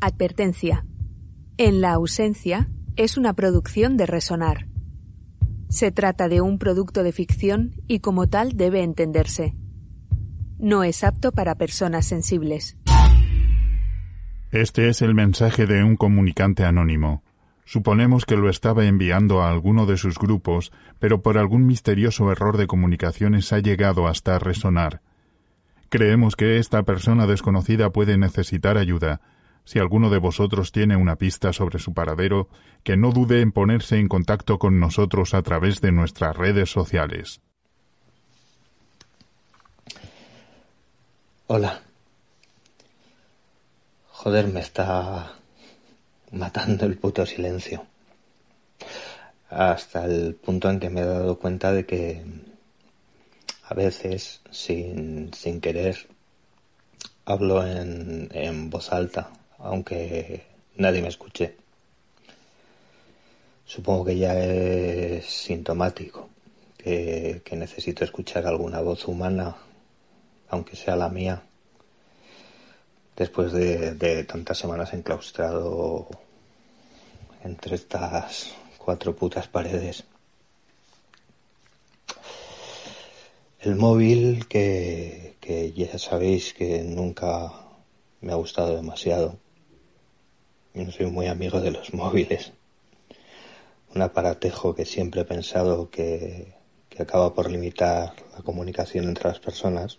Advertencia. 0.00 0.84
En 1.56 1.80
la 1.80 1.92
ausencia 1.92 2.68
es 2.96 3.16
una 3.16 3.32
producción 3.32 3.96
de 3.96 4.04
Resonar. 4.04 4.68
Se 5.68 5.90
trata 5.90 6.28
de 6.28 6.42
un 6.42 6.58
producto 6.58 7.02
de 7.02 7.12
ficción 7.12 7.80
y 7.88 8.00
como 8.00 8.28
tal 8.28 8.56
debe 8.56 8.82
entenderse. 8.82 9.56
No 10.58 10.84
es 10.84 11.02
apto 11.02 11.32
para 11.32 11.54
personas 11.54 12.04
sensibles. 12.04 12.76
Este 14.52 14.90
es 14.90 15.00
el 15.00 15.14
mensaje 15.14 15.66
de 15.66 15.82
un 15.82 15.96
comunicante 15.96 16.64
anónimo. 16.64 17.22
Suponemos 17.64 18.26
que 18.26 18.36
lo 18.36 18.50
estaba 18.50 18.84
enviando 18.84 19.42
a 19.42 19.50
alguno 19.50 19.86
de 19.86 19.96
sus 19.96 20.18
grupos, 20.18 20.72
pero 20.98 21.22
por 21.22 21.38
algún 21.38 21.66
misterioso 21.66 22.30
error 22.30 22.58
de 22.58 22.66
comunicaciones 22.66 23.52
ha 23.52 23.60
llegado 23.60 24.06
hasta 24.06 24.38
resonar. 24.38 25.00
Creemos 25.88 26.36
que 26.36 26.58
esta 26.58 26.82
persona 26.82 27.26
desconocida 27.26 27.90
puede 27.90 28.18
necesitar 28.18 28.76
ayuda. 28.76 29.20
Si 29.66 29.80
alguno 29.80 30.10
de 30.10 30.18
vosotros 30.18 30.70
tiene 30.70 30.96
una 30.96 31.16
pista 31.16 31.52
sobre 31.52 31.80
su 31.80 31.92
paradero, 31.92 32.48
que 32.84 32.96
no 32.96 33.10
dude 33.10 33.40
en 33.40 33.50
ponerse 33.50 33.98
en 33.98 34.06
contacto 34.06 34.60
con 34.60 34.78
nosotros 34.78 35.34
a 35.34 35.42
través 35.42 35.80
de 35.80 35.90
nuestras 35.90 36.36
redes 36.36 36.70
sociales. 36.70 37.40
Hola. 41.48 41.82
Joder, 44.10 44.46
me 44.46 44.60
está 44.60 45.32
matando 46.30 46.86
el 46.86 46.96
puto 46.96 47.26
silencio. 47.26 47.84
Hasta 49.50 50.04
el 50.04 50.36
punto 50.36 50.70
en 50.70 50.78
que 50.78 50.90
me 50.90 51.00
he 51.00 51.04
dado 51.04 51.40
cuenta 51.40 51.72
de 51.72 51.84
que 51.84 52.24
a 53.64 53.74
veces, 53.74 54.42
sin, 54.48 55.34
sin 55.34 55.60
querer, 55.60 56.06
hablo 57.24 57.66
en, 57.66 58.28
en 58.32 58.70
voz 58.70 58.92
alta, 58.92 59.30
aunque 59.58 60.46
nadie 60.76 61.02
me 61.02 61.08
escuche. 61.08 61.56
Supongo 63.64 64.04
que 64.04 64.18
ya 64.18 64.38
es 64.38 65.24
sintomático, 65.26 66.28
que, 66.78 67.42
necesito 67.52 68.04
escuchar 68.04 68.46
alguna 68.46 68.80
voz 68.80 69.06
humana, 69.08 69.56
aunque 70.48 70.76
sea 70.76 70.94
la 70.96 71.08
mía, 71.08 71.42
después 73.16 73.52
de, 73.52 74.24
tantas 74.24 74.58
semanas 74.58 74.92
enclaustrado 74.92 76.08
entre 77.42 77.74
estas 77.74 78.54
cuatro 78.78 79.16
putas 79.16 79.48
paredes. 79.48 80.04
El 83.60 83.74
móvil 83.74 84.46
que 84.46 85.34
ya 85.74 85.98
sabéis 85.98 86.54
que 86.54 86.82
nunca 86.82 87.52
me 88.20 88.32
ha 88.32 88.36
gustado 88.36 88.76
demasiado. 88.76 89.38
No 90.76 90.92
soy 90.92 91.06
muy 91.06 91.26
amigo 91.26 91.58
de 91.62 91.70
los 91.70 91.94
móviles. 91.94 92.52
Un 93.94 94.02
aparatejo 94.02 94.74
que 94.74 94.84
siempre 94.84 95.22
he 95.22 95.24
pensado 95.24 95.88
que, 95.88 96.52
que 96.90 97.02
acaba 97.02 97.32
por 97.32 97.50
limitar 97.50 98.12
la 98.34 98.42
comunicación 98.42 99.06
entre 99.06 99.30
las 99.30 99.40
personas. 99.40 99.98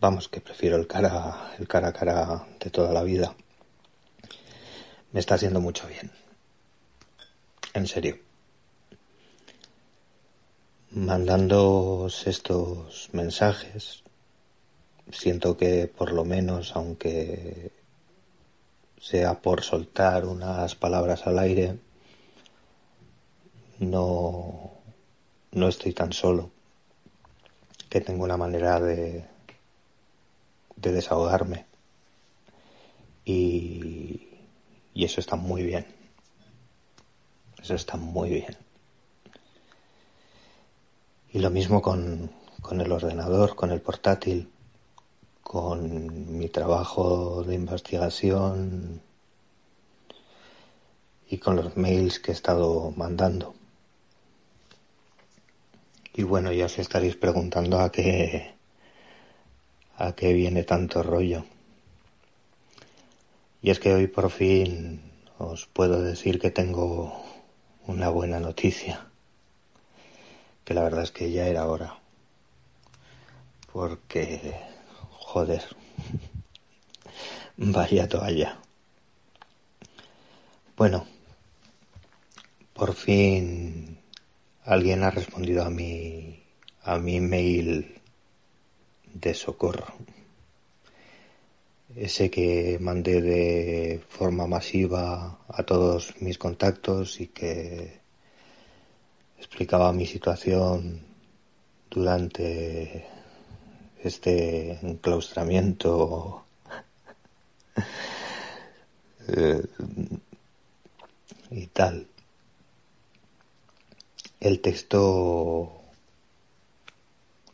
Vamos, 0.00 0.28
que 0.28 0.40
prefiero 0.40 0.74
el 0.76 0.88
cara, 0.88 1.54
el 1.60 1.68
cara 1.68 1.88
a 1.88 1.92
cara 1.92 2.44
de 2.58 2.70
toda 2.70 2.92
la 2.92 3.04
vida. 3.04 3.36
Me 5.12 5.20
está 5.20 5.36
haciendo 5.36 5.60
mucho 5.60 5.86
bien. 5.86 6.10
En 7.72 7.86
serio. 7.86 8.18
Mandándoos 10.90 12.26
estos 12.26 13.10
mensajes, 13.12 14.02
siento 15.12 15.56
que 15.56 15.86
por 15.86 16.10
lo 16.10 16.24
menos, 16.24 16.74
aunque 16.74 17.83
sea 19.04 19.42
por 19.42 19.62
soltar 19.62 20.24
unas 20.24 20.74
palabras 20.76 21.26
al 21.26 21.38
aire, 21.38 21.78
no, 23.78 24.70
no 25.52 25.68
estoy 25.68 25.92
tan 25.92 26.14
solo, 26.14 26.50
que 27.90 28.00
tengo 28.00 28.24
una 28.24 28.38
manera 28.38 28.80
de, 28.80 29.26
de 30.76 30.92
desahogarme. 30.92 31.66
Y, 33.26 34.26
y 34.94 35.04
eso 35.04 35.20
está 35.20 35.36
muy 35.36 35.64
bien. 35.64 35.84
Eso 37.62 37.74
está 37.74 37.98
muy 37.98 38.30
bien. 38.30 38.56
Y 41.30 41.40
lo 41.40 41.50
mismo 41.50 41.82
con, 41.82 42.30
con 42.62 42.80
el 42.80 42.90
ordenador, 42.90 43.54
con 43.54 43.70
el 43.70 43.82
portátil, 43.82 44.50
con 45.44 46.36
mi 46.36 46.48
trabajo 46.48 47.44
de 47.44 47.54
investigación 47.54 49.00
y 51.28 51.38
con 51.38 51.54
los 51.54 51.76
mails 51.76 52.18
que 52.18 52.32
he 52.32 52.34
estado 52.34 52.92
mandando. 52.96 53.54
Y 56.14 56.24
bueno, 56.24 56.52
ya 56.52 56.66
os 56.66 56.78
estaréis 56.78 57.14
preguntando 57.16 57.78
a 57.78 57.92
qué 57.92 58.54
a 59.96 60.12
qué 60.14 60.32
viene 60.32 60.64
tanto 60.64 61.02
rollo. 61.02 61.44
Y 63.62 63.70
es 63.70 63.78
que 63.78 63.94
hoy 63.94 64.06
por 64.08 64.30
fin 64.30 65.00
os 65.38 65.66
puedo 65.66 66.02
decir 66.02 66.40
que 66.40 66.50
tengo 66.50 67.24
una 67.86 68.08
buena 68.08 68.40
noticia. 68.40 69.06
Que 70.64 70.74
la 70.74 70.82
verdad 70.82 71.04
es 71.04 71.12
que 71.12 71.30
ya 71.30 71.46
era 71.46 71.66
hora. 71.66 71.98
Porque, 73.72 74.54
joder, 75.34 75.64
vaya 77.56 78.08
toalla. 78.08 78.56
Bueno, 80.76 81.04
por 82.72 82.94
fin 82.94 83.98
alguien 84.64 85.02
ha 85.02 85.10
respondido 85.10 85.64
a 85.64 85.70
mi 85.70 86.40
a 86.82 86.98
mi 86.98 87.18
mail 87.18 88.00
de 89.12 89.34
socorro. 89.34 89.88
Ese 91.96 92.30
que 92.30 92.78
mandé 92.80 93.20
de 93.20 94.00
forma 94.08 94.46
masiva 94.46 95.40
a 95.48 95.62
todos 95.64 96.14
mis 96.20 96.38
contactos 96.38 97.20
y 97.20 97.26
que 97.26 98.00
explicaba 99.36 99.92
mi 99.92 100.06
situación 100.06 101.02
durante 101.90 103.23
este 104.04 104.78
enclaustramiento 104.82 106.44
eh, 109.28 109.62
y 111.50 111.66
tal. 111.68 112.06
El 114.40 114.60
texto 114.60 115.80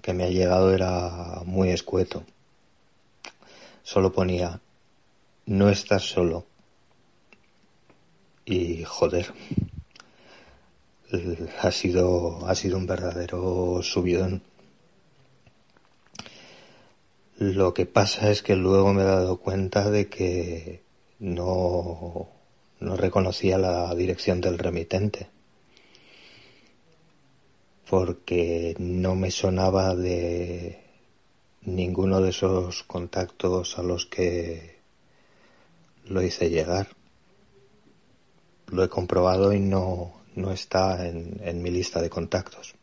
que 0.03 0.13
me 0.13 0.25
ha 0.25 0.29
llegado 0.29 0.75
era 0.75 1.43
muy 1.45 1.71
escueto. 1.71 2.25
Solo 3.83 4.13
ponía, 4.13 4.61
no 5.47 5.69
estás 5.69 6.03
solo. 6.03 6.47
Y 8.45 8.83
joder, 8.85 9.33
ha 11.61 11.71
sido, 11.71 12.47
ha 12.47 12.55
sido 12.55 12.77
un 12.77 12.87
verdadero 12.87 13.81
subidón. 13.83 14.43
Lo 17.41 17.73
que 17.73 17.87
pasa 17.87 18.31
es 18.31 18.43
que 18.43 18.55
luego 18.55 18.93
me 18.93 19.01
he 19.01 19.07
dado 19.07 19.39
cuenta 19.39 19.91
de 19.91 20.11
que 20.11 20.83
no, 21.21 22.29
no 22.81 22.97
reconocía 22.97 23.57
la 23.57 23.95
dirección 23.95 24.43
del 24.43 24.59
remitente 24.59 25.27
porque 27.89 28.77
no 28.79 29.15
me 29.15 29.31
sonaba 29.31 29.95
de 29.95 30.85
ninguno 31.63 32.21
de 32.21 32.29
esos 32.29 32.83
contactos 32.83 33.79
a 33.79 33.83
los 33.83 34.05
que 34.05 34.79
lo 36.09 36.21
hice 36.21 36.51
llegar. 36.51 36.89
Lo 38.67 38.85
he 38.85 38.91
comprobado 38.91 39.55
y 39.55 39.61
no, 39.61 40.13
no 40.35 40.53
está 40.53 41.09
en, 41.09 41.41
en 41.43 41.63
mi 41.63 41.71
lista 41.71 42.03
de 42.03 42.11
contactos. 42.11 42.75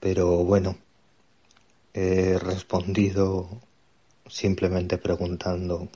Pero 0.00 0.44
bueno, 0.44 0.78
he 1.92 2.38
respondido 2.38 3.60
simplemente 4.28 4.98
preguntando 4.98 5.88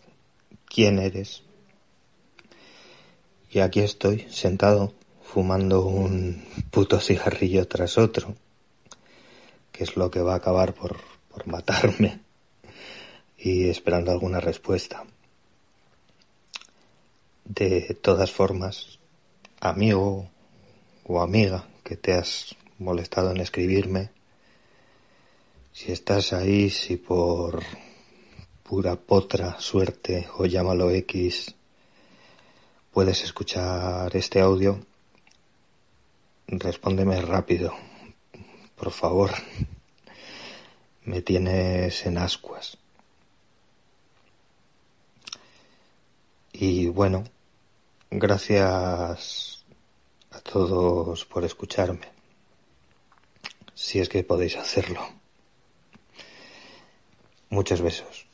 quién 0.66 0.98
eres. 0.98 1.42
Y 3.50 3.60
aquí 3.60 3.80
estoy, 3.80 4.26
sentado, 4.30 4.92
fumando 5.22 5.86
un 5.86 6.44
puto 6.70 7.00
cigarrillo 7.00 7.66
tras 7.68 7.98
otro, 7.98 8.34
que 9.70 9.84
es 9.84 9.96
lo 9.96 10.10
que 10.10 10.20
va 10.20 10.34
a 10.34 10.36
acabar 10.36 10.74
por, 10.74 10.98
por 11.30 11.46
matarme, 11.46 12.20
y 13.38 13.68
esperando 13.68 14.10
alguna 14.10 14.40
respuesta. 14.40 15.04
De 17.44 17.96
todas 18.00 18.32
formas, 18.32 18.98
amigo 19.60 20.30
o 21.04 21.20
amiga 21.20 21.68
que 21.84 21.96
te 21.96 22.14
has 22.14 22.56
molestado 22.78 23.30
en 23.30 23.40
escribirme, 23.40 24.10
si 25.74 25.90
estás 25.90 26.32
ahí, 26.32 26.70
si 26.70 26.96
por 26.96 27.60
pura 28.62 28.94
potra, 28.94 29.58
suerte 29.58 30.28
o 30.38 30.46
llámalo 30.46 30.88
X, 30.92 31.52
puedes 32.92 33.24
escuchar 33.24 34.14
este 34.16 34.40
audio, 34.40 34.78
respóndeme 36.46 37.20
rápido, 37.20 37.74
por 38.76 38.92
favor. 38.92 39.32
Me 41.02 41.20
tienes 41.22 42.06
en 42.06 42.18
ascuas. 42.18 42.78
Y 46.52 46.86
bueno, 46.86 47.24
gracias 48.10 49.64
a 50.30 50.40
todos 50.40 51.24
por 51.24 51.44
escucharme, 51.44 52.08
si 53.74 53.98
es 53.98 54.08
que 54.08 54.22
podéis 54.22 54.56
hacerlo. 54.56 55.23
Muchos 57.54 57.80
besos. 57.82 58.33